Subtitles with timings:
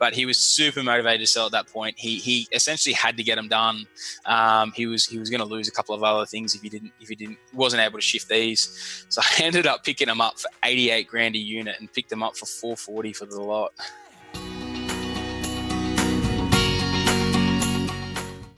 [0.00, 1.96] But he was super motivated to sell at that point.
[1.96, 3.86] He he essentially had to get them done.
[4.24, 6.68] Um, he was he was going to lose a couple of other things if he
[6.70, 9.04] didn't if he didn't wasn't able to shift these.
[9.10, 12.22] So I ended up picking them up for 88 grand a unit and picked them
[12.22, 13.72] up for 440 for the lot.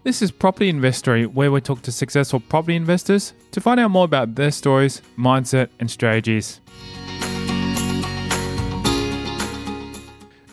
[0.04, 4.04] This is Property Investory, where we talk to successful property investors to find out more
[4.04, 6.60] about their stories, mindset, and strategies.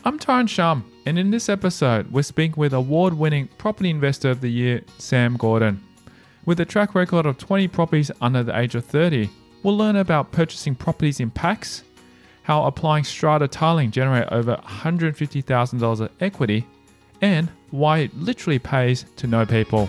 [0.02, 4.40] I'm Tyron Shum, and in this episode, we're speaking with award winning Property Investor of
[4.40, 5.78] the Year, Sam Gordon.
[6.46, 9.28] With a track record of 20 properties under the age of 30,
[9.62, 11.82] we'll learn about purchasing properties in packs,
[12.44, 16.66] how applying strata titling generate over $150,000 of equity,
[17.20, 19.86] and why it literally pays to know people.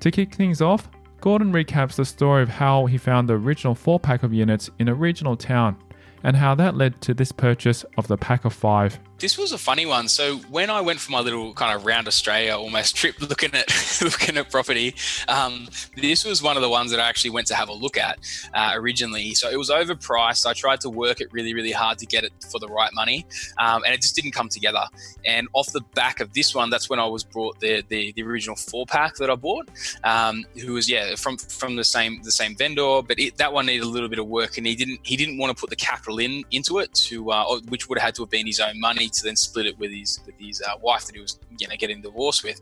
[0.00, 0.88] To kick things off,
[1.20, 4.88] Gordon recaps the story of how he found the original four pack of units in
[4.88, 5.76] a regional town
[6.24, 8.98] and how that led to this purchase of the pack of five.
[9.20, 10.08] This was a funny one.
[10.08, 13.68] So when I went for my little kind of round Australia almost trip, looking at
[14.02, 14.94] looking at property,
[15.28, 17.98] um, this was one of the ones that I actually went to have a look
[17.98, 18.18] at
[18.54, 19.34] uh, originally.
[19.34, 20.46] So it was overpriced.
[20.46, 23.26] I tried to work it really, really hard to get it for the right money,
[23.58, 24.84] um, and it just didn't come together.
[25.26, 28.22] And off the back of this one, that's when I was brought the the, the
[28.22, 29.68] original four pack that I bought,
[30.02, 33.66] um, who was yeah from from the same the same vendor, but it, that one
[33.66, 35.76] needed a little bit of work, and he didn't he didn't want to put the
[35.76, 38.80] capital in into it to uh, which would have had to have been his own
[38.80, 41.68] money to then split it with his with his uh, wife that he was you
[41.68, 42.60] know getting divorced with.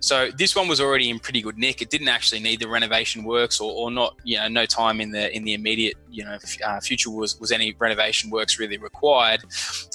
[0.00, 1.80] So this one was already in pretty good nick.
[1.80, 5.10] It didn't actually need the renovation works or, or not you know no time in
[5.10, 9.42] the in the immediate you know uh, future was was any renovation works really required.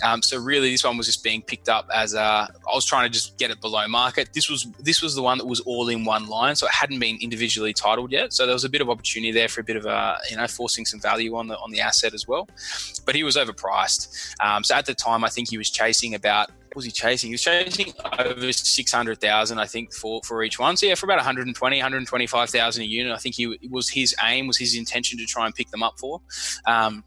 [0.03, 3.05] Um, so really this one was just being picked up as a I was trying
[3.05, 4.29] to just get it below market.
[4.33, 6.99] This was this was the one that was all in one line, so it hadn't
[6.99, 8.33] been individually titled yet.
[8.33, 10.47] So there was a bit of opportunity there for a bit of a you know
[10.47, 12.47] forcing some value on the on the asset as well.
[13.05, 14.35] But he was overpriced.
[14.43, 17.29] Um, so at the time, I think he was chasing about was he chasing?
[17.29, 20.77] He was chasing over 600,000, I think, for, for each one.
[20.77, 24.57] So, yeah, for about 120, 125,000 a unit, I think he was his aim, was
[24.57, 26.21] his intention to try and pick them up for.
[26.65, 27.03] Um,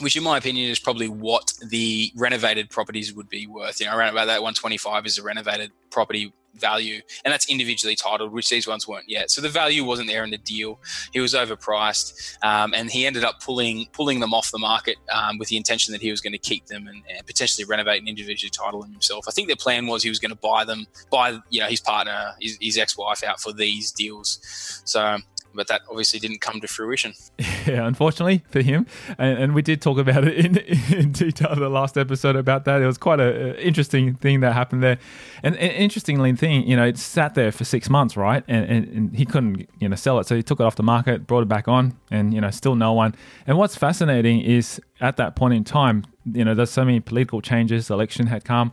[0.00, 3.80] which in my opinion is probably what the renovated properties would be worth.
[3.80, 8.32] You know, around about that 125 is a renovated property value, and that's individually titled,
[8.32, 9.30] which these ones weren't yet.
[9.30, 10.80] So the value wasn't there in the deal.
[11.12, 15.38] He was overpriced, um, and he ended up pulling pulling them off the market um,
[15.38, 18.08] with the intention that he was going to keep them and, and, potentially renovate and
[18.08, 19.26] individually title them himself.
[19.28, 21.80] I think the plan was he was going to buy them, buy you know his
[21.80, 24.40] partner, his, his ex wife out for these deals.
[24.84, 25.18] So
[25.54, 27.14] but that obviously didn't come to fruition.
[27.64, 28.86] Yeah, unfortunately for him,
[29.18, 30.56] and, and we did talk about it in,
[30.98, 32.82] in detail the last episode about that.
[32.82, 34.98] It was quite an interesting thing that happened there,
[35.44, 38.42] and, and interestingly, thing you know, it sat there for six months, right?
[38.48, 40.82] And, and, and, he couldn't you know sell it, so he took it off the
[40.82, 43.14] market, brought it back on, and you know, still no one.
[43.46, 47.40] And what's fascinating is at that point in time, you know, there's so many political
[47.40, 47.90] changes.
[47.90, 48.72] Election had come,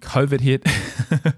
[0.00, 0.64] COVID hit.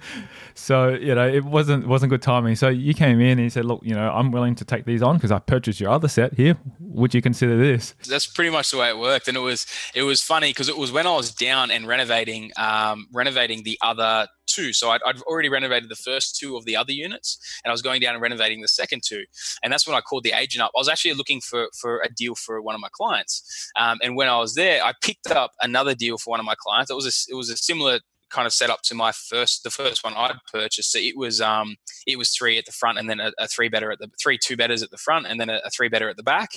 [0.54, 2.56] So you know it wasn't wasn't good timing.
[2.56, 5.02] So you came in and you said, look, you know, I'm willing to take these
[5.02, 6.56] on because I purchased your other set here.
[6.80, 7.94] Would you consider this?
[8.08, 10.76] That's pretty much the way it worked, and it was it was funny because it
[10.76, 14.72] was when I was down and renovating um, renovating the other two.
[14.72, 17.82] So I'd, I'd, already renovated the first two of the other units, and I was
[17.82, 19.24] going down and renovating the second two.
[19.62, 20.72] And that's when I called the agent up.
[20.76, 24.16] I was actually looking for for a deal for one of my clients, um, and
[24.16, 26.90] when I was there, I picked up another deal for one of my clients.
[26.90, 28.00] It was a, it was a similar
[28.32, 30.92] kind of set up to my first the first one I'd purchased.
[30.92, 31.76] So it was um
[32.06, 34.38] it was three at the front and then a, a three better at the three
[34.38, 36.50] two betters at the front and then a, a, three better at the back.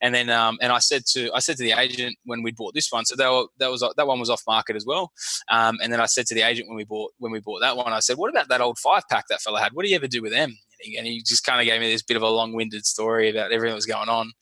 [0.00, 2.74] And then um and I said to I said to the agent when we bought
[2.74, 5.12] this one, so that, that was that one was off market as well.
[5.48, 7.76] Um and then I said to the agent when we bought when we bought that
[7.76, 9.72] one, I said, what about that old five pack that fella had?
[9.72, 10.56] What do you ever do with them?
[10.98, 13.70] And he just kind of gave me this bit of a long-winded story about everything
[13.70, 14.32] that was going on.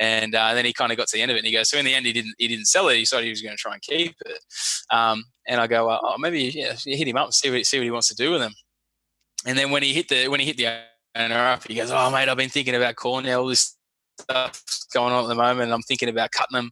[0.00, 1.68] And uh, then he kind of got to the end of it, and he goes,
[1.68, 2.94] "So in the end, he didn't he didn't sell it.
[2.94, 4.38] He decided he was going to try and keep it."
[4.90, 7.84] Um, and I go, "Oh, maybe yeah, hit him up and see what see what
[7.84, 8.54] he wants to do with them."
[9.46, 10.68] and then when he hit the when he hit the
[11.14, 13.76] owner up, he goes, "Oh mate, I've been thinking about calling you all this
[14.20, 14.62] stuff
[14.92, 16.70] going on at the moment, and I'm thinking about cutting them."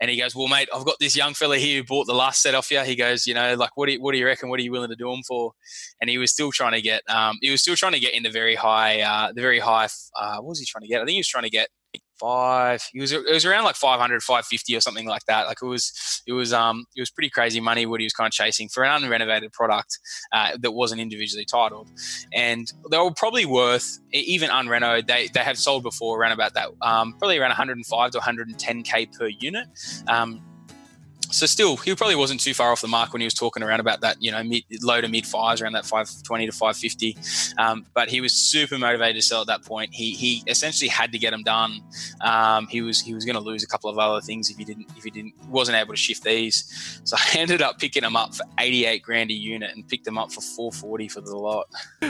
[0.00, 2.42] And he goes, "Well, mate, I've got this young fella here who bought the last
[2.42, 4.48] set off you." He goes, "You know, like, what do you, what do you reckon?
[4.50, 5.52] What are you willing to do them for?"
[6.00, 8.22] And he was still trying to get, um, he was still trying to get in
[8.22, 9.88] the very high, uh, the very high.
[10.18, 11.00] Uh, what was he trying to get?
[11.00, 11.68] I think he was trying to get
[12.22, 12.82] five.
[12.92, 15.46] He was it was around like 500, 550 or something like that.
[15.46, 18.26] Like it was it was um it was pretty crazy money what he was kind
[18.26, 19.98] of chasing for an unrenovated product
[20.32, 21.90] uh, that wasn't individually titled,
[22.32, 25.06] and they were probably worth even unrenovated.
[25.06, 29.26] They they have sold before around about that um, probably around 105 to 110k per
[29.26, 29.66] unit.
[30.06, 30.42] Um,
[31.32, 33.80] so still, he probably wasn't too far off the mark when he was talking around
[33.80, 37.16] about that, you know, mid, low to mid fives, around that 520 to 550.
[37.58, 39.92] Um, but he was super motivated to sell at that point.
[39.94, 41.80] He, he essentially had to get them done.
[42.20, 44.64] Um, he was he was going to lose a couple of other things if he
[44.64, 47.00] didn't if he didn't wasn't able to shift these.
[47.04, 50.18] So I ended up picking them up for 88 grand a unit and picked them
[50.18, 51.66] up for 440 for the lot.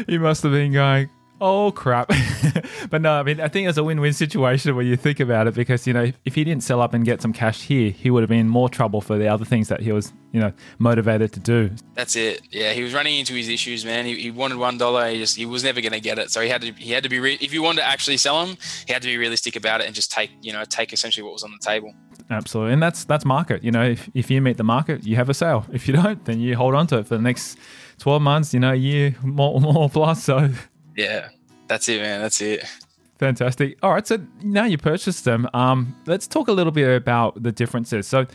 [0.07, 1.09] He must have been going,
[1.43, 2.11] oh crap.
[2.91, 5.49] but no, I mean, I think it's a win win situation when you think about
[5.49, 8.11] it because, you know, if he didn't sell up and get some cash here, he
[8.11, 10.53] would have been in more trouble for the other things that he was, you know,
[10.79, 11.71] motivated to do.
[11.95, 12.43] That's it.
[12.51, 14.07] Yeah, he was running into his issues, man.
[14.07, 15.11] He, he wanted one dollar.
[15.11, 16.31] He just he was never going to get it.
[16.31, 18.47] So he had to he had to be re- if you wanted to actually sell
[18.47, 18.57] him,
[18.87, 21.33] he had to be realistic about it and just take you know take essentially what
[21.33, 21.93] was on the table.
[22.31, 23.65] Absolutely, and that's that's market.
[23.65, 25.67] You know, if if you meet the market, you have a sale.
[25.73, 27.59] If you don't, then you hold on to it for the next
[27.99, 28.55] twelve months.
[28.55, 30.23] You know, a year more more plus.
[30.23, 30.51] So
[30.97, 31.29] yeah,
[31.69, 32.21] that's it, man.
[32.21, 32.65] That's it.
[33.19, 33.79] Fantastic.
[33.83, 35.49] All right, so now you purchased them.
[35.55, 38.07] Um, let's talk a little bit about the differences.
[38.07, 38.27] So,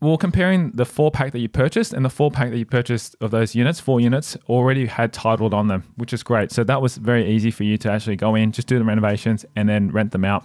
[0.00, 3.16] we're comparing the four pack that you purchased and the four pack that you purchased
[3.20, 6.52] of those units, four units already had titled on them, which is great.
[6.52, 9.46] So that was very easy for you to actually go in, just do the renovations,
[9.56, 10.44] and then rent them out.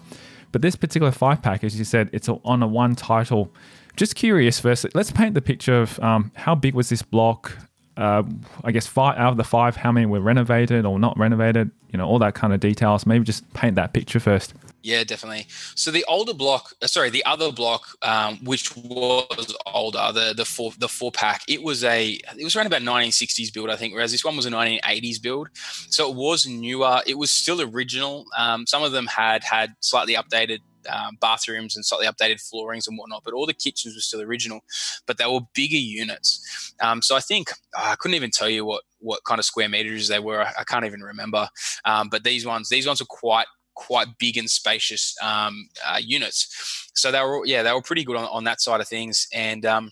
[0.51, 3.53] But this particular five pack, as you said, it's on a one title.
[3.97, 7.57] Just curious, first, let's paint the picture of um, how big was this block?
[8.01, 8.23] Uh,
[8.63, 11.69] I guess five out of the five, how many were renovated or not renovated?
[11.91, 13.05] You know, all that kind of details.
[13.05, 14.55] Maybe just paint that picture first.
[14.81, 15.45] Yeah, definitely.
[15.75, 20.45] So the older block, uh, sorry, the other block, um, which was older, the the
[20.45, 23.93] four the four pack, it was a it was around about 1960s build, I think,
[23.93, 25.49] whereas this one was a 1980s build.
[25.89, 27.01] So it was newer.
[27.05, 28.25] It was still original.
[28.35, 30.59] Um, some of them had had slightly updated
[30.89, 34.61] um, bathrooms and slightly updated floorings and whatnot, but all the kitchens were still original,
[35.05, 36.73] but they were bigger units.
[36.81, 39.69] Um, so I think uh, I couldn't even tell you what what kind of square
[39.69, 40.41] meters they were.
[40.41, 41.47] I, I can't even remember.
[41.85, 46.89] Um, but these ones, these ones are quite quite big and spacious um, uh, units.
[46.93, 49.65] So they were yeah they were pretty good on, on that side of things and.
[49.65, 49.91] Um,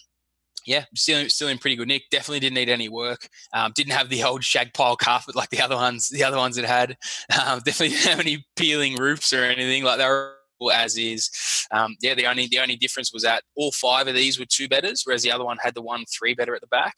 [0.65, 2.03] yeah, still still in pretty good nick.
[2.11, 3.27] Definitely didn't need any work.
[3.53, 6.09] Um, didn't have the old shag pile carpet like the other ones.
[6.09, 6.97] The other ones it had.
[7.39, 9.83] Um, definitely didn't have any peeling roofs or anything.
[9.83, 10.35] Like were
[10.67, 11.29] as is.
[11.71, 14.67] Um, yeah, the only the only difference was that all five of these were two
[14.67, 16.95] bedders, whereas the other one had the one three bedder at the back.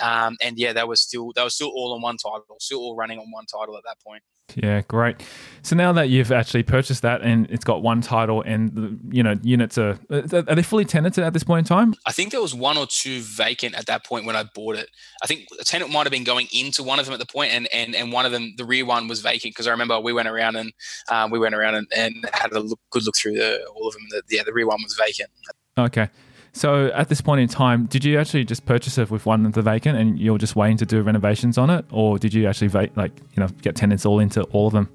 [0.00, 2.96] Um, and yeah, that was still that was still all on one title, still all
[2.96, 4.22] running on one title at that point.
[4.56, 5.16] Yeah, great.
[5.62, 9.22] So now that you've actually purchased that and it's got one title and the, you
[9.22, 11.94] know units are are they fully tenanted at this point in time?
[12.06, 14.88] I think there was one or two vacant at that point when I bought it.
[15.22, 17.52] I think a tenant might have been going into one of them at the point,
[17.52, 20.12] and and, and one of them, the rear one, was vacant because I remember we
[20.12, 20.72] went around and
[21.10, 23.94] um, we went around and, and had a look, good look through the, all of
[23.94, 24.02] them.
[24.10, 25.30] The, yeah, the rear one was vacant.
[25.78, 26.08] Okay.
[26.52, 29.52] So at this point in time, did you actually just purchase it with one of
[29.52, 32.68] the vacant, and you're just waiting to do renovations on it, or did you actually
[32.68, 34.88] va- like you know get tenants all into all of them?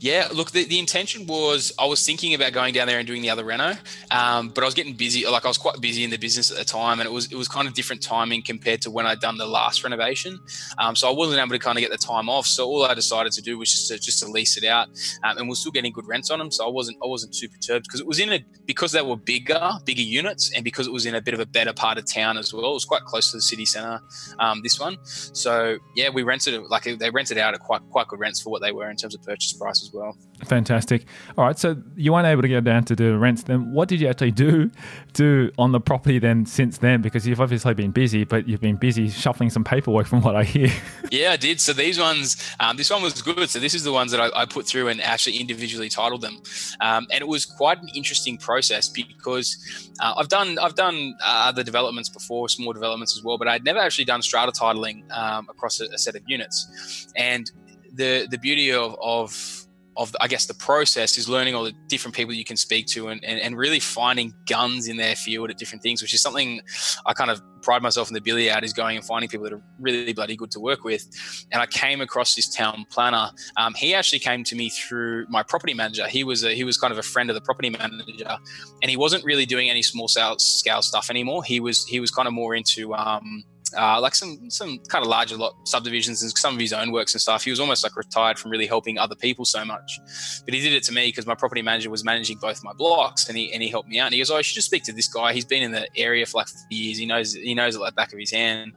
[0.00, 3.22] Yeah, look, the, the intention was I was thinking about going down there and doing
[3.22, 3.74] the other reno,
[4.10, 5.26] um, but I was getting busy.
[5.26, 7.36] Like I was quite busy in the business at the time, and it was it
[7.36, 10.38] was kind of different timing compared to when I'd done the last renovation.
[10.78, 12.46] Um, so I wasn't able to kind of get the time off.
[12.46, 14.88] So all I decided to do was just to just to lease it out,
[15.24, 16.50] um, and we're still getting good rents on them.
[16.50, 19.16] So I wasn't I wasn't too perturbed because it was in a because they were
[19.16, 22.10] bigger bigger units, and because it was in a bit of a better part of
[22.10, 22.70] town as well.
[22.70, 24.00] It was quite close to the city centre.
[24.38, 28.08] Um, this one, so yeah, we rented it like they rented out at quite quite
[28.08, 30.16] good rents for what they were in terms of purchase price price as well.
[30.44, 31.06] Fantastic.
[31.36, 33.42] All right, so you weren't able to get down to do the rents.
[33.42, 34.70] Then what did you actually do
[35.12, 37.00] do on the property then since then?
[37.02, 40.44] Because you've obviously been busy, but you've been busy shuffling some paperwork from what I
[40.44, 40.70] hear.
[41.10, 41.60] yeah, I did.
[41.60, 43.48] So these ones, um, this one was good.
[43.48, 46.36] So this is the ones that I, I put through and actually individually titled them,
[46.80, 51.48] um, and it was quite an interesting process because uh, I've done I've done uh,
[51.48, 55.46] other developments before, small developments as well, but I'd never actually done strata titling um,
[55.48, 57.50] across a, a set of units, and
[57.96, 62.14] the the beauty of, of of I guess the process is learning all the different
[62.14, 65.56] people you can speak to and, and, and, really finding guns in their field at
[65.56, 66.60] different things, which is something
[67.06, 69.52] I kind of pride myself in the billy out is going and finding people that
[69.52, 71.06] are really bloody good to work with.
[71.50, 73.30] And I came across this town planner.
[73.56, 76.06] Um, he actually came to me through my property manager.
[76.06, 78.36] He was a, he was kind of a friend of the property manager,
[78.82, 81.42] and he wasn't really doing any small scale, stuff anymore.
[81.42, 83.44] He was he was kind of more into um,
[83.76, 87.14] uh, like some some kind of larger lot subdivisions and some of his own works
[87.14, 87.44] and stuff.
[87.44, 89.98] He was almost like retired from really helping other people so much,
[90.44, 93.28] but he did it to me because my property manager was managing both my blocks,
[93.28, 94.06] and he and he helped me out.
[94.06, 95.32] And he goes, "Oh, I should just speak to this guy.
[95.32, 96.98] He's been in the area for like years.
[96.98, 98.72] He knows he knows it like back of his hand."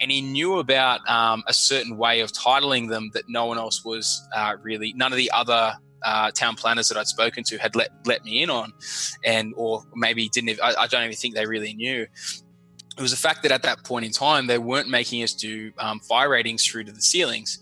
[0.00, 3.84] And he knew about um, a certain way of titling them that no one else
[3.84, 5.74] was uh, really, none of the other
[6.04, 8.72] uh, town planners that I'd spoken to had let let me in on,
[9.24, 10.60] and or maybe didn't.
[10.62, 12.06] I, I, don't even think they really knew
[12.98, 15.72] it was the fact that at that point in time they weren't making us do
[15.78, 17.60] um, fire ratings through to the ceilings.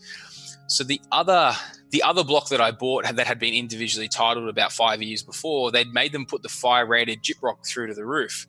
[0.69, 1.53] So the other
[1.91, 5.71] the other block that I bought that had been individually titled about five years before,
[5.71, 8.47] they'd made them put the fire rated gyprock through to the roof.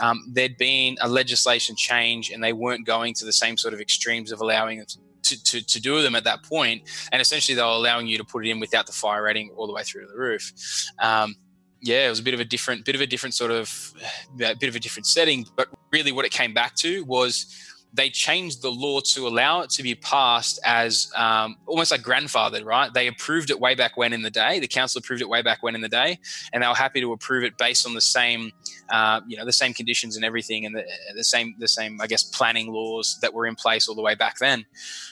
[0.00, 3.80] Um, there'd been a legislation change, and they weren't going to the same sort of
[3.80, 4.82] extremes of allowing
[5.22, 6.82] to, to, to do them at that point.
[7.12, 9.66] And essentially, they were allowing you to put it in without the fire rating all
[9.66, 10.52] the way through to the roof.
[10.98, 11.36] Um,
[11.80, 13.94] yeah, it was a bit of a different, bit of a different sort of,
[14.36, 15.46] bit of a different setting.
[15.56, 19.70] But really, what it came back to was they changed the law to allow it
[19.70, 22.92] to be passed as um, almost like grandfathered, right?
[22.92, 24.60] They approved it way back when in the day.
[24.60, 26.18] The council approved it way back when in the day,
[26.52, 28.52] and they were happy to approve it based on the same,
[28.90, 32.06] uh, you know, the same conditions and everything, and the, the same, the same, I
[32.06, 34.66] guess, planning laws that were in place all the way back then.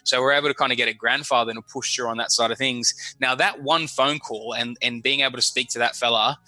[0.04, 2.50] So we're able to kind of get a grandfather and push through on that side
[2.50, 2.94] of things.
[3.20, 6.38] Now that one phone call and and being able to speak to that fella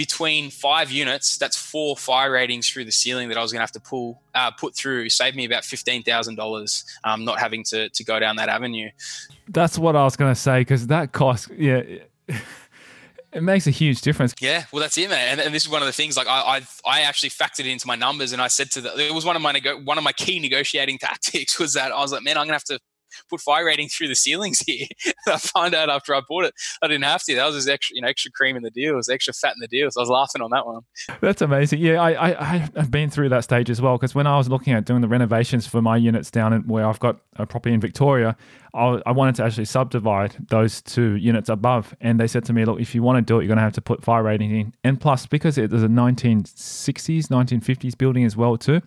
[0.00, 3.64] between five units, that's four fire ratings through the ceiling that I was going to
[3.64, 7.62] have to pull, uh, put through, saved me about fifteen thousand um, dollars, not having
[7.64, 8.88] to to go down that avenue.
[9.48, 11.82] That's what I was going to say because that cost, yeah.
[13.32, 14.34] It makes a huge difference.
[14.40, 15.28] Yeah, well, that's it, man.
[15.28, 16.16] And, and this is one of the things.
[16.16, 18.98] Like I, I, I actually factored it into my numbers, and I said to the,
[18.98, 22.00] it was one of my nego- one of my key negotiating tactics was that I
[22.00, 22.80] was like, man, I'm gonna have to
[23.28, 24.86] put fire rating through the ceilings here.
[25.26, 27.34] I found out after I bought it, I didn't have to.
[27.34, 28.94] That was just extra, you know, extra cream in the deal.
[28.94, 29.90] It was extra fat in the deal.
[29.90, 30.82] So I was laughing on that one.
[31.20, 31.80] That's amazing.
[31.80, 34.72] Yeah, I, I I've been through that stage as well because when I was looking
[34.72, 37.80] at doing the renovations for my units down in where I've got a property in
[37.80, 38.36] Victoria,
[38.74, 42.64] I, I wanted to actually subdivide those two units above, and they said to me,
[42.64, 44.50] "Look, if you want to do it, you're going to have to put fire rating
[44.50, 48.80] in." And plus, because it is a 1960s, 1950s building as well too,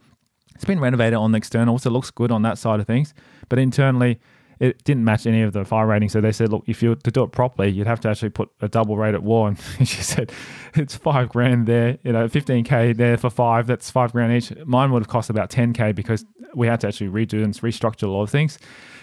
[0.56, 3.14] it's been renovated on the external, so it looks good on that side of things.
[3.50, 4.20] But internally,
[4.60, 6.14] it didn't match any of the fire ratings.
[6.14, 8.30] So they said, look, if you were to do it properly, you'd have to actually
[8.30, 9.48] put a double rate at war.
[9.78, 10.32] And she said,
[10.76, 13.68] it's five grand there, you know, 15K there for five.
[13.68, 14.56] That's five grand each.
[14.66, 18.08] Mine would have cost about 10K because we had to actually redo and restructure a
[18.08, 18.60] lot of things.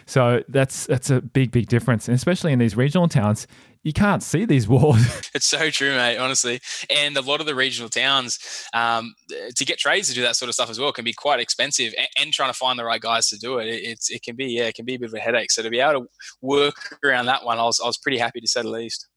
[0.06, 2.08] So that's that's a big, big difference.
[2.08, 3.46] And especially in these regional towns,
[3.82, 4.98] you can't see these walls.
[5.34, 6.18] it's so true, mate.
[6.18, 6.60] Honestly,
[6.94, 8.38] and a lot of the regional towns,
[8.74, 9.14] um,
[9.56, 11.94] to get trades to do that sort of stuff as well, can be quite expensive.
[11.96, 14.36] And, and trying to find the right guys to do it, it, it's it can
[14.36, 15.50] be yeah, it can be a bit of a headache.
[15.50, 16.08] So to be able to
[16.42, 19.08] work around that one, I was I was pretty happy to say the least.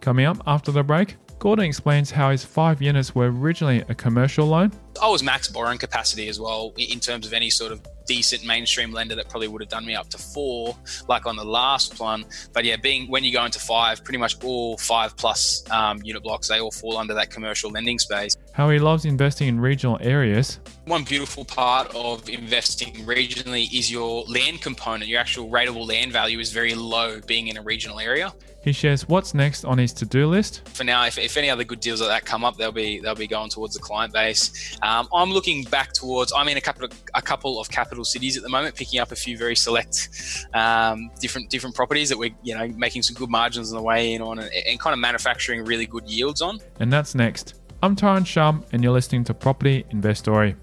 [0.00, 4.46] Coming up after the break, Gordon explains how his five units were originally a commercial
[4.46, 4.72] loan.
[5.00, 8.92] I was max borrowing capacity as well in terms of any sort of decent mainstream
[8.92, 10.76] lender that probably would have done me up to four,
[11.08, 12.26] like on the last one.
[12.52, 16.22] But yeah, being when you go into five, pretty much all five plus um, unit
[16.22, 18.36] blocks, they all fall under that commercial lending space.
[18.52, 20.60] How he loves investing in regional areas.
[20.84, 25.08] One beautiful part of investing regionally is your land component.
[25.08, 28.34] Your actual rateable land value is very low being in a regional area.
[28.62, 30.68] He shares what's next on his to-do list.
[30.68, 33.14] For now, if, if any other good deals like that come up, they'll be they'll
[33.14, 34.78] be going towards the client base.
[34.82, 36.32] Um, I'm looking back towards.
[36.36, 39.12] I'm in a couple of a couple of capital cities at the moment, picking up
[39.12, 40.10] a few very select
[40.52, 44.12] um, different different properties that we're you know making some good margins on the way
[44.12, 46.58] in on, and, and kind of manufacturing really good yields on.
[46.80, 47.54] And that's next.
[47.82, 50.54] I'm Tyron Shum, and you're listening to Property Investory.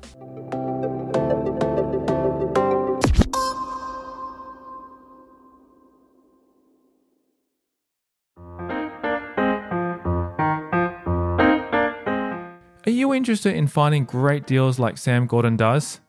[13.18, 16.00] Interested in finding great deals like Sam Gordon does?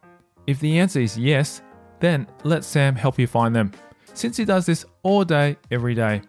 [0.46, 1.62] If the answer is yes,
[2.00, 3.72] then let Sam help you find them,
[4.14, 6.22] since he does this all day, every day.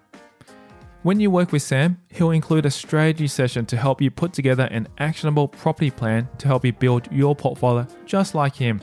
[1.03, 4.63] When you work with Sam, he'll include a strategy session to help you put together
[4.71, 8.81] an actionable property plan to help you build your portfolio just like him.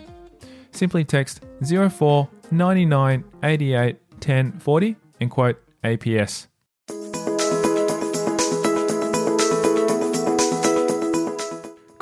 [0.71, 6.47] Simply text 04 99 88 10 40 and quote APS.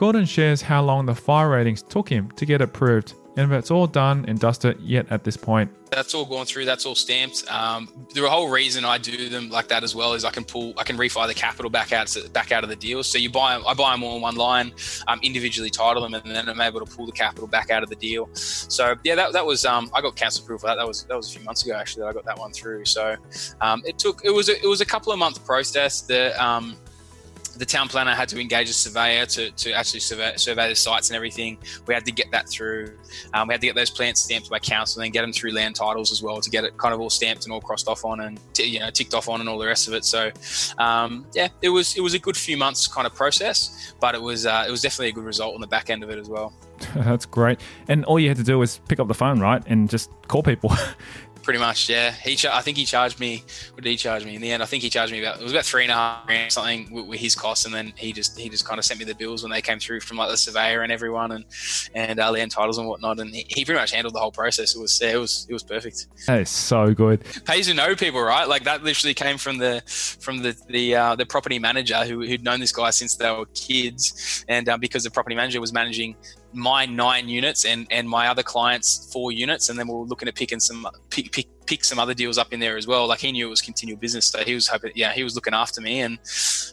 [0.04, 3.70] Gordon shares how long the fire ratings took him to get approved and if it's
[3.70, 5.70] all done and dusted yet at this point.
[5.90, 6.66] That's all gone through.
[6.66, 7.50] That's all stamped.
[7.50, 10.74] Um, the whole reason I do them like that as well is I can pull,
[10.76, 13.02] I can refi the capital back out, back out of the deal.
[13.02, 14.74] So you buy, I buy them all in one line,
[15.08, 17.88] um, individually title them, and then I'm able to pull the capital back out of
[17.88, 18.28] the deal.
[18.34, 20.74] So yeah, that, that was, um, I got council approval for that.
[20.74, 22.84] That was that was a few months ago actually that I got that one through.
[22.84, 23.16] So
[23.62, 26.02] um, it took, it was, a, it was a couple of months process.
[26.02, 26.34] The
[27.58, 31.10] the town planner had to engage a surveyor to, to actually survey, survey the sites
[31.10, 31.58] and everything.
[31.86, 32.96] We had to get that through.
[33.32, 35.52] Um, we had to get those plans stamped by council and then get them through
[35.52, 38.04] land titles as well to get it kind of all stamped and all crossed off
[38.04, 40.04] on and t- you know ticked off on and all the rest of it.
[40.04, 40.30] So
[40.78, 44.22] um, yeah, it was it was a good few months kind of process, but it
[44.22, 46.28] was uh, it was definitely a good result on the back end of it as
[46.28, 46.52] well.
[46.94, 47.60] That's great.
[47.88, 50.42] And all you had to do was pick up the phone, right, and just call
[50.42, 50.72] people.
[51.44, 52.10] Pretty much, yeah.
[52.10, 53.44] He, I think he charged me.
[53.74, 54.62] What did he charge me in the end?
[54.62, 56.90] I think he charged me about it was about three and a half grand something
[56.90, 59.14] with, with his costs, and then he just he just kind of sent me the
[59.14, 61.44] bills when they came through from like the surveyor and everyone, and
[61.94, 64.74] and uh, land titles and whatnot, and he, he pretty much handled the whole process.
[64.74, 66.06] It was it was it was perfect.
[66.26, 67.22] That is so good.
[67.44, 68.48] Pays to know people, right?
[68.48, 69.82] Like that literally came from the
[70.20, 73.44] from the the uh, the property manager who who'd known this guy since they were
[73.54, 76.16] kids, and um, because the property manager was managing
[76.54, 80.28] my nine units and and my other clients four units, and then we are looking
[80.28, 83.06] at picking some pick, pick pick some other deals up in there as well.
[83.06, 85.54] Like he knew it was continual business, so he was hoping, yeah, he was looking
[85.54, 86.18] after me, and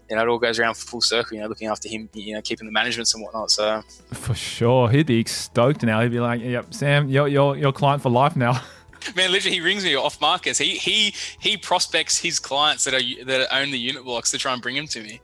[0.09, 1.35] you know it all goes around full circle.
[1.35, 3.51] You know, looking after him, you know, keeping the managements and whatnot.
[3.51, 3.81] So
[4.13, 6.01] for sure, he'd be stoked now.
[6.01, 8.61] He'd be like, "Yep, Sam, you're you're your client for life now."
[9.15, 10.59] Man, literally, he rings me off markets.
[10.59, 14.53] He he he prospects his clients that are that own the unit blocks to try
[14.53, 15.19] and bring them to me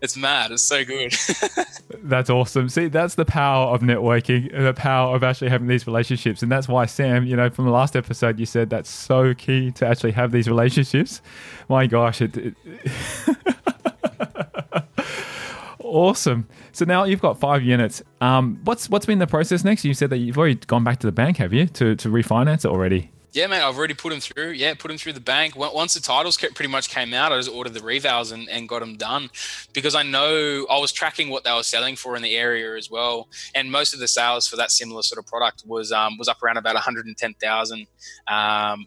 [0.00, 0.52] it's mad.
[0.52, 1.14] It's so good.
[2.02, 2.68] that's awesome.
[2.68, 6.42] See, that's the power of networking and the power of actually having these relationships.
[6.42, 9.70] And that's why, Sam, you know, from the last episode, you said that's so key
[9.72, 11.20] to actually have these relationships.
[11.68, 12.54] My gosh, it, it
[15.80, 16.46] awesome.
[16.72, 18.02] So now you've got five units.
[18.20, 19.84] Um, what's what's been the process next?
[19.84, 22.64] You said that you've already gone back to the bank, have you, to to refinance
[22.64, 23.10] it already?
[23.32, 24.50] Yeah, man, I've already put them through.
[24.52, 25.54] Yeah, put them through the bank.
[25.54, 28.80] Once the titles pretty much came out, I just ordered the revals and, and got
[28.80, 29.28] them done
[29.74, 32.90] because I know I was tracking what they were selling for in the area as
[32.90, 33.28] well.
[33.54, 36.42] And most of the sales for that similar sort of product was um, was up
[36.42, 37.86] around about 110,000.
[38.28, 38.86] Um,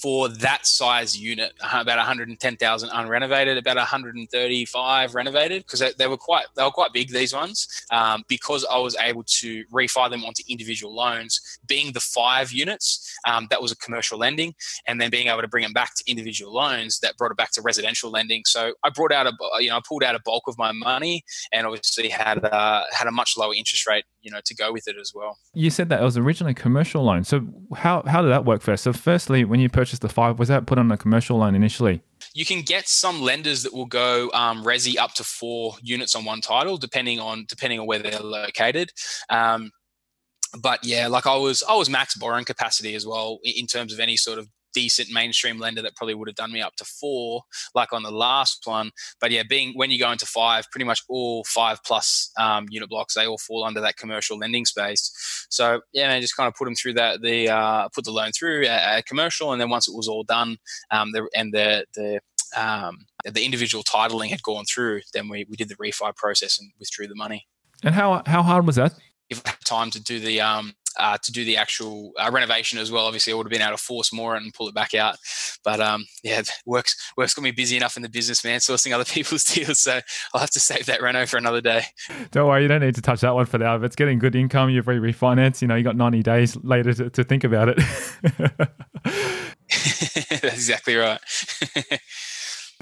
[0.00, 6.46] for that size unit, about 110,000 unrenovated, about 135 renovated, because they, they, were quite
[6.54, 7.66] they were quite big these ones.
[7.90, 13.14] Um, because I was able to refi them onto individual loans, being the five units,
[13.26, 14.54] um, that was a commercial lending,
[14.86, 17.52] and then being able to bring them back to individual loans, that brought it back
[17.52, 18.42] to residential lending.
[18.44, 21.24] So I brought out a you know I pulled out a bulk of my money,
[21.52, 24.88] and obviously had a, had a much lower interest rate you know to go with
[24.88, 25.38] it as well.
[25.54, 27.24] You said that it was originally a commercial loan.
[27.24, 28.82] So how how did that work first?
[28.84, 32.02] So firstly, when you purchased the five, was that put on a commercial loan initially?
[32.34, 36.24] You can get some lenders that will go um, resi up to four units on
[36.24, 38.90] one title, depending on depending on where they're located.
[39.30, 39.70] Um,
[40.58, 44.00] but yeah, like I was, I was max borrowing capacity as well in terms of
[44.00, 47.40] any sort of decent mainstream lender that probably would have done me up to four,
[47.74, 48.90] like on the last one.
[49.22, 52.90] But yeah, being when you go into five, pretty much all five plus um, unit
[52.90, 55.46] blocks, they all fall under that commercial lending space.
[55.48, 58.32] So yeah, man, just kind of put them through that, the uh, put the loan
[58.32, 60.58] through a, a, commercial, and then once it was all done,
[60.90, 62.20] um, the, and the the
[62.54, 66.70] um, the individual titling had gone through, then we, we did the refi process and
[66.78, 67.46] withdrew the money.
[67.82, 68.92] And how how hard was that?
[69.30, 72.78] If I had time to do the um, uh, to do the actual uh, renovation
[72.78, 73.06] as well.
[73.06, 75.16] Obviously, I would have been able to force more and pull it back out.
[75.64, 79.04] But um, yeah, work's work's got me busy enough in the business, man, sourcing other
[79.12, 79.78] people's deals.
[79.78, 80.00] So
[80.34, 81.82] I'll have to save that reno for another day.
[82.30, 83.76] Don't worry, you don't need to touch that one for now.
[83.76, 85.62] If it's getting good income, you've re refinanced.
[85.62, 87.78] You know, you got ninety days later to, to think about it.
[90.28, 91.20] That's exactly right.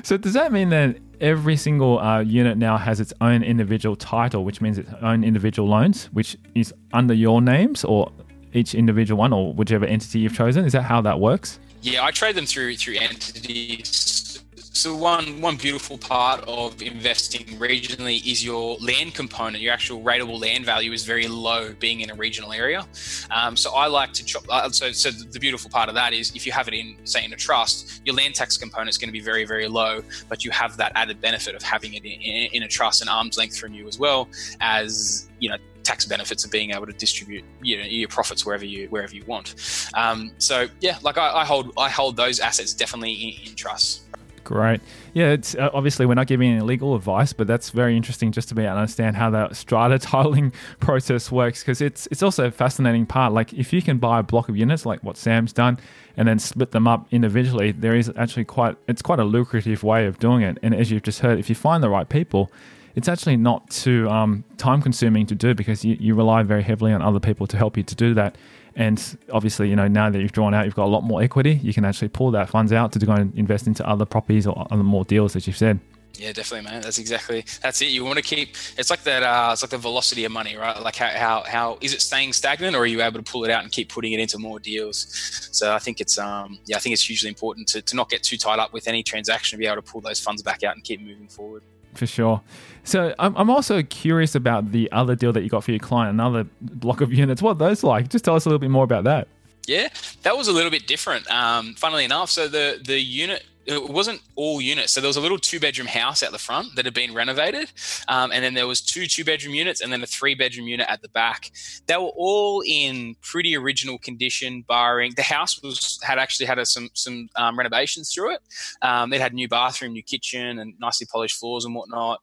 [0.04, 4.44] So does that mean that every single uh, unit now has its own individual title,
[4.44, 8.12] which means its own individual loans, which is under your names or
[8.52, 10.66] each individual one or whichever entity you've chosen?
[10.66, 11.58] Is that how that works?
[11.80, 14.33] Yeah, I trade them through through entities
[14.74, 19.62] so one one beautiful part of investing regionally is your land component.
[19.62, 22.84] Your actual rateable land value is very low, being in a regional area.
[23.30, 24.44] Um, so I like to chop.
[24.50, 27.24] Uh, so so the beautiful part of that is if you have it in say
[27.24, 30.44] in a trust, your land tax component is going to be very very low, but
[30.44, 33.38] you have that added benefit of having it in, in, in a trust and arm's
[33.38, 34.28] length from you as well
[34.60, 38.64] as you know tax benefits of being able to distribute you know, your profits wherever
[38.64, 39.54] you wherever you want.
[39.94, 44.00] Um, so yeah, like I, I, hold I hold those assets definitely in, in trusts.
[44.44, 44.82] Great.
[45.14, 48.48] Yeah, it's uh, obviously we're not giving any legal advice, but that's very interesting just
[48.50, 52.46] to be able to understand how the strata titling process works because it's it's also
[52.46, 53.32] a fascinating part.
[53.32, 55.78] Like if you can buy a block of units like what Sam's done
[56.16, 60.06] and then split them up individually, there is actually quite it's quite a lucrative way
[60.06, 60.58] of doing it.
[60.62, 62.52] And as you've just heard, if you find the right people,
[62.94, 66.92] it's actually not too um, time consuming to do because you, you rely very heavily
[66.92, 68.36] on other people to help you to do that.
[68.76, 71.60] And obviously, you know, now that you've drawn out, you've got a lot more equity.
[71.62, 74.66] You can actually pull that funds out to go and invest into other properties or
[74.70, 75.78] other more deals, as you've said.
[76.18, 76.80] Yeah, definitely, man.
[76.82, 77.86] That's exactly that's it.
[77.86, 78.56] You want to keep.
[78.78, 79.22] It's like that.
[79.22, 80.80] Uh, it's like the velocity of money, right?
[80.80, 83.50] Like how, how how is it staying stagnant, or are you able to pull it
[83.50, 85.06] out and keep putting it into more deals?
[85.50, 88.22] So I think it's um yeah, I think it's hugely important to, to not get
[88.22, 90.76] too tied up with any transaction to be able to pull those funds back out
[90.76, 91.62] and keep moving forward.
[91.94, 92.40] For sure.
[92.82, 96.12] So I'm, I'm also curious about the other deal that you got for your client,
[96.12, 97.40] another block of units.
[97.40, 98.08] What those like?
[98.08, 99.28] Just tell us a little bit more about that.
[99.66, 99.88] Yeah,
[100.22, 101.30] that was a little bit different.
[101.30, 104.92] Um, funnily enough, so the the unit it wasn't all units.
[104.92, 107.72] So there was a little two bedroom house out the front that had been renovated,
[108.08, 110.86] um, and then there was two two bedroom units and then a three bedroom unit
[110.88, 111.50] at the back.
[111.86, 116.66] They were all in pretty original condition, barring the house was had actually had a,
[116.66, 118.40] some some um, renovations through it.
[118.82, 122.20] Um, it had new bathroom, new kitchen, and nicely polished floors and whatnot.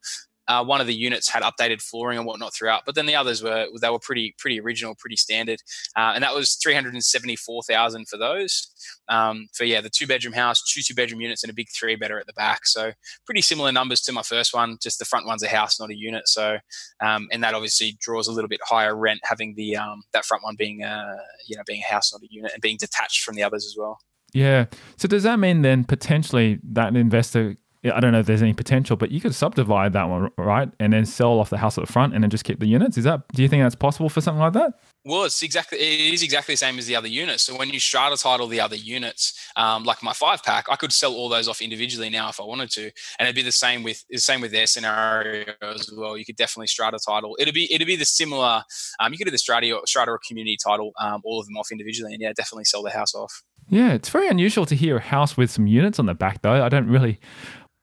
[0.51, 3.41] Uh, one of the units had updated flooring and whatnot throughout, but then the others
[3.41, 5.61] were they were pretty pretty original, pretty standard,
[5.95, 8.67] uh, and that was three hundred and seventy four thousand for those.
[9.07, 11.95] Um, for yeah, the two bedroom house, two two bedroom units, and a big three
[11.95, 12.65] bedder at the back.
[12.65, 12.91] So
[13.25, 14.77] pretty similar numbers to my first one.
[14.81, 16.27] Just the front one's a house, not a unit.
[16.27, 16.57] So
[16.99, 20.43] um, and that obviously draws a little bit higher rent, having the um, that front
[20.43, 21.15] one being uh,
[21.47, 23.75] you know being a house, not a unit, and being detached from the others as
[23.77, 23.99] well.
[24.33, 24.65] Yeah.
[24.97, 28.53] So does that mean then potentially that an investor I don't know if there's any
[28.53, 30.69] potential, but you could subdivide that one, right?
[30.79, 32.97] And then sell off the house at the front and then just keep the units.
[32.97, 34.73] Is that, do you think that's possible for something like that?
[35.03, 37.41] Well, it's exactly it is exactly the same as the other units.
[37.41, 40.93] So when you strata title the other units, um, like my five pack, I could
[40.93, 42.83] sell all those off individually now if I wanted to,
[43.17, 46.15] and it'd be the same with the same with their scenario as well.
[46.15, 47.35] You could definitely strata title.
[47.39, 48.63] It'd be it'd be the similar.
[48.99, 51.57] Um, you could do the strata or strata or community title, um, all of them
[51.57, 53.41] off individually, and yeah, definitely sell the house off.
[53.69, 56.63] Yeah, it's very unusual to hear a house with some units on the back, though.
[56.63, 57.19] I don't really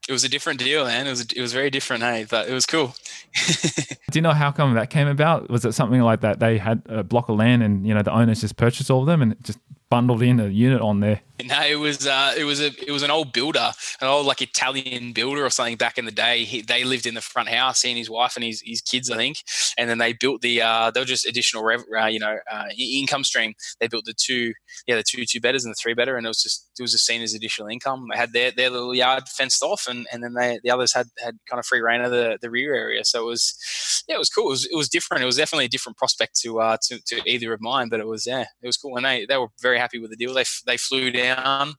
[0.09, 1.05] it was a different deal, man.
[1.05, 2.95] It was it was very different, hey, but it was cool.
[4.11, 5.51] Do you know how come that came about?
[5.51, 6.39] Was it something like that?
[6.39, 9.05] They had a block of land, and you know the owners just purchased all of
[9.05, 9.59] them, and just
[9.91, 11.21] bundled in a unit on there.
[11.45, 13.71] No, it was uh, it was a it was an old builder,
[14.01, 16.43] an old like Italian builder or something back in the day.
[16.43, 19.09] He, they lived in the front house, he and his wife and his, his kids,
[19.09, 19.37] I think.
[19.77, 22.65] And then they built the uh, they were just additional rev, uh, you know uh,
[22.77, 23.53] income stream.
[23.79, 24.53] They built the two
[24.85, 26.91] yeah the two two bedders and the three bedder, and it was just it was
[26.91, 28.07] just seen as additional income.
[28.11, 31.07] They had their, their little yard fenced off, and, and then they the others had
[31.23, 33.05] had kind of free reign of the, the rear area.
[33.05, 34.47] So it was yeah it was cool.
[34.47, 35.23] It was, it was different.
[35.23, 38.07] It was definitely a different prospect to uh to, to either of mine, but it
[38.07, 40.33] was yeah it was cool, and they they were very happy with the deal.
[40.33, 41.75] They they flew down um,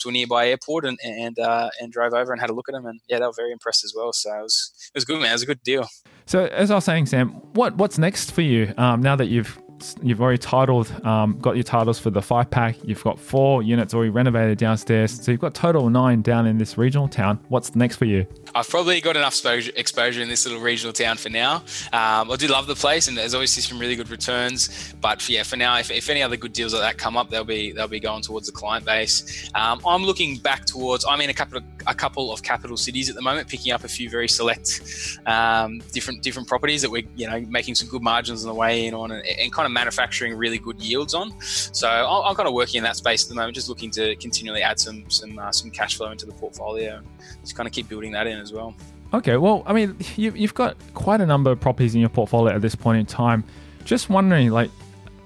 [0.00, 2.72] to a nearby airport and and uh, and drove over and had a look at
[2.72, 4.12] them, and yeah, they were very impressed as well.
[4.12, 5.30] So it was it was good, man.
[5.30, 5.88] It was a good deal.
[6.26, 9.58] So as I was saying, Sam, what what's next for you um, now that you've
[10.02, 12.76] you've already titled, um, got your titles for the five pack.
[12.84, 15.22] You've got four units already renovated downstairs.
[15.22, 17.38] So you've got total nine down in this regional town.
[17.48, 18.26] What's next for you?
[18.54, 21.56] I've probably got enough exposure, in this little regional town for now.
[21.92, 24.94] Um, I do love the place, and there's obviously some really good returns.
[25.00, 27.30] But for, yeah, for now, if, if, any other good deals like that come up,
[27.30, 29.50] they'll be they'll be going towards the client base.
[29.54, 31.04] Um, I'm looking back towards.
[31.04, 33.84] I'm in a couple of a couple of capital cities at the moment, picking up
[33.84, 38.02] a few very select um, different different properties that we're you know making some good
[38.02, 41.38] margins on the way in on, and, and kind of manufacturing really good yields on.
[41.40, 44.16] So I'm, I'm, kind of working in that space at the moment, just looking to
[44.16, 47.00] continually add some some uh, some cash flow into the portfolio,
[47.40, 48.74] just kind of keep building that in as well.
[49.14, 52.54] Okay, well, I mean, you, you've got quite a number of properties in your portfolio
[52.54, 53.44] at this point in time.
[53.84, 54.70] Just wondering, like,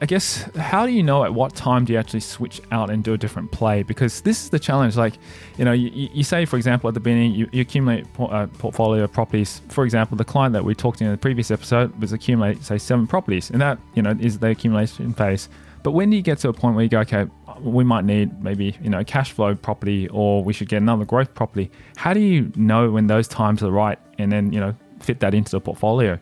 [0.03, 3.05] I guess, how do you know at what time do you actually switch out and
[3.05, 3.85] do a different play?
[3.85, 4.97] Because this is the challenge.
[4.97, 5.15] Like,
[5.59, 8.47] you know, you, you say, for example, at the beginning, you, you accumulate a uh,
[8.49, 9.63] portfolio of properties.
[9.69, 12.79] For example, the client that we talked to in the previous episode was accumulate, say,
[12.79, 15.49] seven properties, and that, you know, is the accumulation phase.
[15.85, 17.27] But when do you get to a point where you go, okay,
[17.61, 21.05] we might need maybe you know a cash flow property, or we should get another
[21.05, 21.71] growth property?
[21.95, 25.33] How do you know when those times are right, and then you know fit that
[25.33, 26.19] into the portfolio?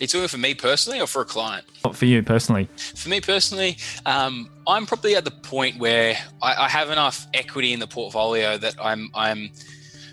[0.00, 1.66] It's either for me personally or for a client.
[1.92, 2.68] For you personally?
[2.94, 7.72] For me personally, um, I'm probably at the point where I, I have enough equity
[7.72, 9.50] in the portfolio that I'm I'm.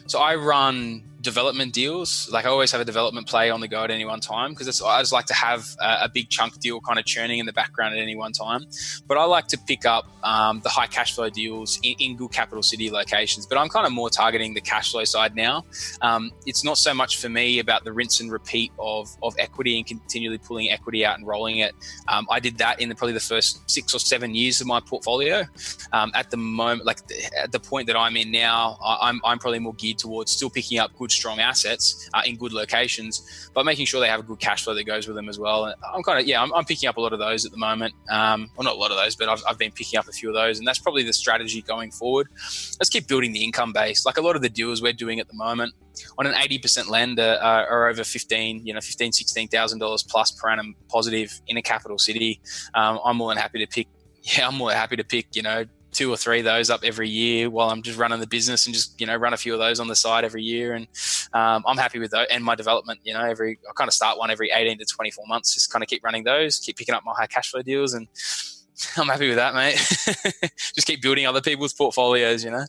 [0.08, 2.30] So I run development deals.
[2.32, 4.82] Like I always have a development play on the go at any one time because
[4.82, 7.54] I just like to have a, a, big chunk deal kind of churning in the
[7.54, 8.66] background at any one time.
[9.08, 12.32] But I like to pick up um, the high cash flow deals in, in, good
[12.32, 13.48] capital city locations.
[13.48, 15.66] But I'm kind of more targeting the cash flow side now.
[16.02, 19.78] Um, it's not so much for me about the rinse and repeat of, of equity
[19.78, 21.74] and continually pulling equity out and rolling it.
[22.10, 24.82] Um, I did that in the, probably the first six or seven years of my
[24.82, 25.46] portfolio.
[25.94, 29.22] Um, at the moment, like the, at the point that I'm in now, I, I'm,
[29.24, 33.50] I'm probably more geared towards still picking up good strong assets uh, in good locations,
[33.54, 35.74] but making sure they have a good cash flow that goes with them as well.
[35.94, 37.94] I'm kind of yeah, I'm, I'm, picking up a lot of those at the moment.
[38.10, 40.30] Um, well, not a lot of those, but I've, I've been picking up a few
[40.30, 42.28] of those, and that's probably the strategy going forward.
[42.32, 44.06] Let's keep building the income base.
[44.06, 45.74] Like a lot of the deals we're doing at the moment,
[46.18, 50.50] on an 80% lend uh, are over 15, you know, 15, 16,000 dollars plus per
[50.50, 52.42] annum positive in a capital city.
[52.74, 53.88] Um, I'm more than happy to pick.
[54.38, 55.36] Yeah, I'm more happy to pick.
[55.36, 58.28] You know, two or three of those up every year while I'm just running the
[58.28, 60.74] business and just you know run a few of those on the side every year
[60.74, 60.88] and
[61.34, 64.18] um, I'm happy with that and my development you know every I kind of start
[64.18, 67.04] one every 18 to 24 months just kind of keep running those keep picking up
[67.06, 68.08] my high cash flow deals and
[68.98, 69.76] I'm happy with that mate
[70.76, 72.66] just keep building other people's portfolios you know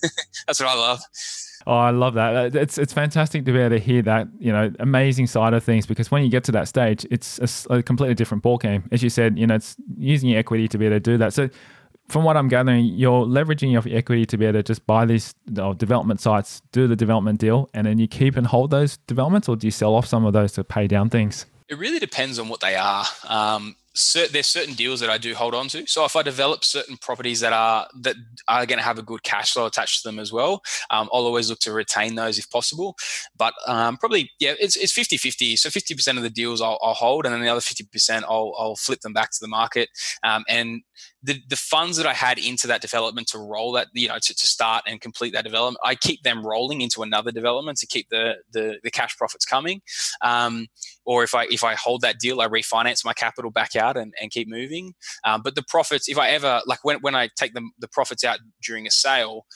[0.46, 1.00] that's what I love
[1.66, 2.54] Oh, I love that.
[2.54, 5.86] It's it's fantastic to be able to hear that you know amazing side of things
[5.86, 8.84] because when you get to that stage, it's a, a completely different ball game.
[8.92, 11.32] As you said, you know, it's using your equity to be able to do that.
[11.32, 11.48] So
[12.08, 15.34] from what I'm gathering, you're leveraging your equity to be able to just buy these
[15.52, 19.56] development sites, do the development deal, and then you keep and hold those developments, or
[19.56, 21.46] do you sell off some of those to pay down things?
[21.68, 23.04] It really depends on what they are.
[23.26, 25.86] Um, cert, there's certain deals that I do hold on to.
[25.86, 28.16] So if I develop certain properties that are that
[28.48, 31.24] are going to have a good cash flow attached to them as well, um, I'll
[31.24, 32.96] always look to retain those if possible.
[33.36, 35.58] But um, probably yeah, it's it's 50-50.
[35.58, 38.76] So 50% of the deals I'll, I'll, hold, and then the other 50% I'll I'll
[38.76, 39.88] flip them back to the market.
[40.22, 40.82] Um, and
[41.24, 44.34] the, the funds that I had into that development to roll that, you know, to,
[44.34, 48.10] to start and complete that development, I keep them rolling into another development to keep
[48.10, 49.80] the the, the cash profits coming.
[50.20, 50.66] Um,
[51.06, 54.12] or if I if I hold that deal, I refinance my capital back out and,
[54.20, 54.94] and keep moving.
[55.24, 58.22] Um, but the profits, if I ever like when when I take the the profits
[58.22, 59.46] out during a sale,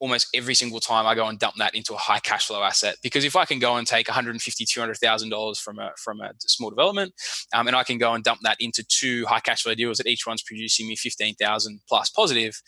[0.00, 2.96] almost every single time I go and dump that into a high cash flow asset.
[3.02, 6.70] Because if I can go and take 150, 200,000 dollars from a from a small
[6.70, 7.12] development,
[7.54, 10.06] um, and I can go and dump that into two high cash flow deals that
[10.06, 12.60] each one's producing me 15,000 plus positive.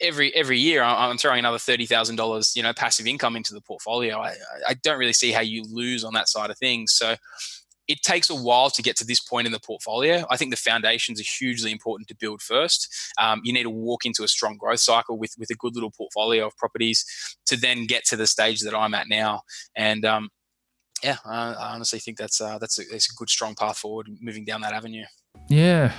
[0.00, 3.60] Every every year, I'm throwing another thirty thousand dollars, you know, passive income into the
[3.60, 4.20] portfolio.
[4.20, 4.34] I,
[4.68, 6.92] I don't really see how you lose on that side of things.
[6.92, 7.16] So,
[7.88, 10.24] it takes a while to get to this point in the portfolio.
[10.30, 12.94] I think the foundations are hugely important to build first.
[13.18, 15.90] Um, you need to walk into a strong growth cycle with with a good little
[15.90, 17.04] portfolio of properties
[17.46, 19.42] to then get to the stage that I'm at now.
[19.74, 20.28] And um,
[21.02, 24.44] yeah, I, I, honestly think that's uh, that's a, a good strong path forward moving
[24.44, 25.04] down that avenue.
[25.48, 25.92] Yeah,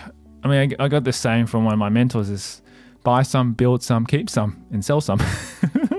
[0.44, 2.62] I mean, I, I got the saying from one of my mentors: is
[3.04, 5.20] buy some, build some, keep some, and sell some.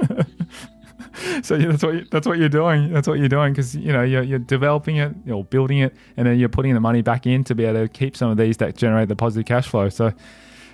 [1.42, 2.92] so yeah, that's what you, that's what you're doing.
[2.92, 6.26] That's what you're doing because you know you're, you're developing it, you're building it, and
[6.26, 8.56] then you're putting the money back in to be able to keep some of these
[8.58, 9.88] that generate the positive cash flow.
[9.88, 10.12] So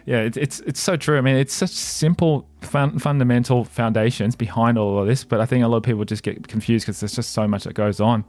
[0.04, 1.18] yeah, it's it's it's so true.
[1.18, 5.64] I mean, it's such simple, fun, fundamental foundations behind all of this, but I think
[5.64, 8.24] a lot of people just get confused because there's just so much that goes on.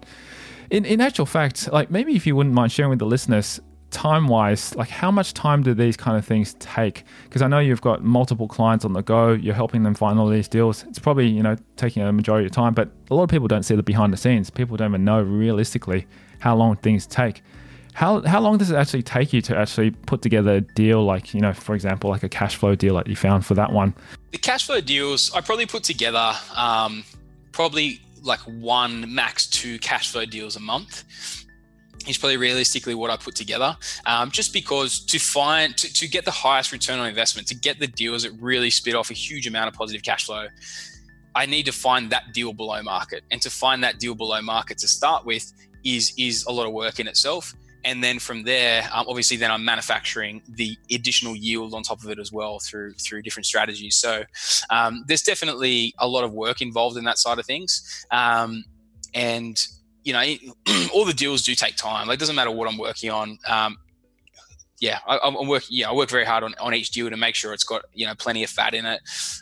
[0.69, 3.60] In in actual fact, like maybe if you wouldn't mind sharing with the listeners
[3.97, 7.03] time wise, like how much time do these kind of things take?
[7.23, 10.29] Because I know you've got multiple clients on the go, you're helping them find all
[10.29, 10.83] these deals.
[10.83, 13.63] It's probably, you know, taking a majority of time, but a lot of people don't
[13.63, 14.51] see the behind the scenes.
[14.51, 16.05] People don't even know realistically
[16.38, 17.41] how long things take.
[17.93, 21.33] How, how long does it actually take you to actually put together a deal like,
[21.33, 23.95] you know, for example, like a cash flow deal that you found for that one?
[24.29, 27.03] The cash flow deals, I probably put together um,
[27.51, 31.46] probably like one, max two cash flow deals a month
[32.05, 33.75] is probably realistically what I put together.
[34.05, 37.79] Um, just because to find to, to get the highest return on investment, to get
[37.79, 40.47] the deals that really spit off a huge amount of positive cash flow,
[41.36, 43.23] I need to find that deal below market.
[43.31, 45.51] And to find that deal below market to start with
[45.83, 47.53] is is a lot of work in itself.
[47.86, 52.10] And then from there, um, obviously, then I'm manufacturing the additional yield on top of
[52.10, 53.95] it as well through through different strategies.
[53.95, 54.23] So
[54.69, 58.05] um, there's definitely a lot of work involved in that side of things.
[58.12, 58.65] Um,
[59.13, 59.65] and
[60.08, 60.24] you know,
[60.93, 62.08] all the deals do take time.
[62.08, 63.38] Like, it doesn't matter what I'm working on.
[63.46, 63.78] Um,
[64.80, 65.70] yeah, I, am working.
[65.72, 68.06] Yeah, I work very hard on, on each deal to make sure it's got you
[68.06, 69.02] know plenty of fat in it.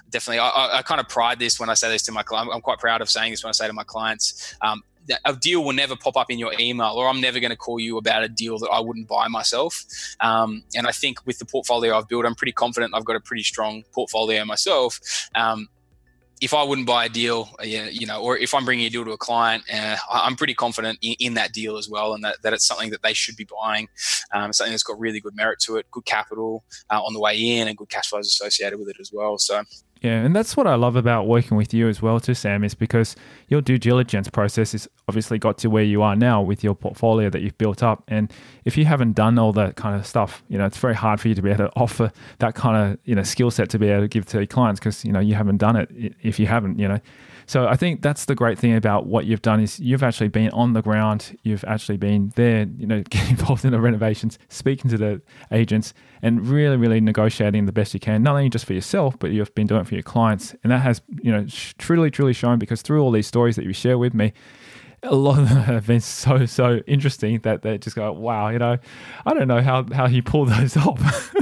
[0.10, 2.49] Definitely, I, I, I kind of pride this when I say this to my client.
[2.51, 4.56] I'm quite proud of saying this when I say to my clients.
[4.62, 4.82] Um,
[5.23, 7.80] a deal will never pop up in your email, or I'm never going to call
[7.80, 9.86] you about a deal that I wouldn't buy myself.
[10.19, 13.19] Um, and I think with the portfolio I've built, I'm pretty confident I've got a
[13.19, 14.99] pretty strong portfolio myself.
[15.36, 15.67] Um,
[16.41, 19.11] if I wouldn't buy a deal, you know, or if I'm bringing a deal to
[19.11, 22.53] a client, uh, I'm pretty confident in, in, that deal as well, and that, that
[22.53, 23.87] it's something that they should be buying,
[24.33, 27.37] um, something that's got really good merit to it, good capital uh, on the way
[27.37, 29.37] in, and good cash flows associated with it as well.
[29.37, 29.63] So
[30.01, 32.75] yeah, and that's what I love about working with you as well, too, Sam, is
[32.75, 33.15] because
[33.47, 37.29] your due diligence process has obviously got to where you are now with your portfolio
[37.29, 38.03] that you've built up.
[38.08, 38.31] And
[38.65, 41.29] if you haven't done all that kind of stuff, you know, it's very hard for
[41.29, 43.88] you to be able to offer that kind of, you know, skill set to be
[43.88, 45.89] able to give to clients because, you know, you haven't done it
[46.21, 46.99] if you haven't, you know.
[47.47, 50.49] So I think that's the great thing about what you've done is you've actually been
[50.51, 51.38] on the ground.
[51.43, 55.93] You've actually been there, you know, getting involved in the renovations, speaking to the agents,
[56.21, 59.53] and really, really negotiating the best you can, not only just for yourself, but you've
[59.53, 60.55] been doing it for your clients.
[60.63, 61.45] And that has, you know,
[61.77, 64.34] truly, truly shown because through all these stories that you share with me,
[65.03, 68.60] a lot of them have been so so interesting that they just go, wow, you
[68.60, 68.77] know,
[69.25, 71.34] I don't know how how you pull those off.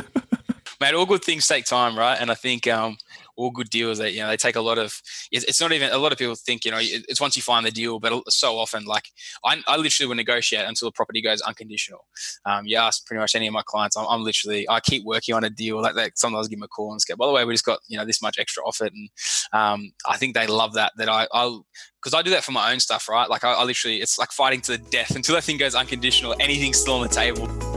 [0.84, 2.19] Mate, all good things take time, right?
[2.19, 2.98] And I think um,
[3.38, 5.02] all good deals that you know they take a lot of.
[5.32, 7.72] It's not even a lot of people think you know it's once you find the
[7.72, 9.06] deal, but so often like
[9.46, 12.06] I, I literally will negotiate until the property goes unconditional.
[12.46, 15.34] Um, you ask pretty much any of my clients, I'm, I'm literally I keep working
[15.34, 16.17] on a deal like that.
[16.19, 17.98] Sometimes I give them a call and say, by the way, we just got you
[17.98, 19.10] know this much extra off it, and
[19.54, 21.65] um, I think they love that that I I'll
[22.02, 23.30] because I do that for my own stuff, right?
[23.30, 26.36] Like I, I literally it's like fighting to the death until that thing goes unconditional.
[26.41, 27.73] Anything's still on the table.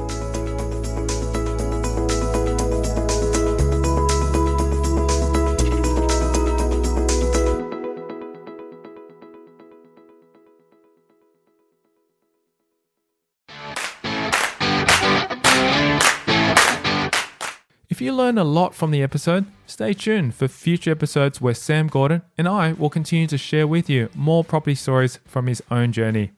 [18.07, 22.23] You learn a lot from the episode, stay tuned for future episodes where Sam Gordon
[22.39, 26.31] and I will continue to share with you more property stories from his own journey.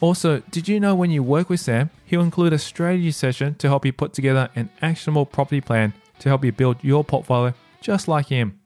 [0.00, 3.68] Also, did you know when you work with Sam, he'll include a strategy session to
[3.68, 8.08] help you put together an actionable property plan to help you build your portfolio just
[8.08, 8.58] like him?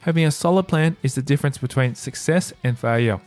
[0.00, 3.20] Having a solid plan is the difference between success and failure.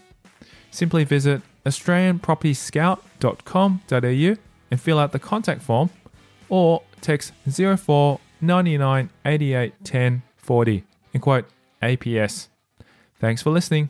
[0.71, 4.35] Simply visit australianpropertyscout.com.au
[4.71, 5.89] and fill out the contact form
[6.49, 10.83] or text 04 99 88 10 40
[11.13, 11.45] and quote
[11.81, 12.47] APS.
[13.19, 13.89] Thanks for listening.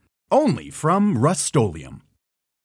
[0.31, 2.01] only from Rust-Oleum